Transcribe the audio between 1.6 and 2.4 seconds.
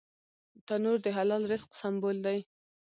سمبول دی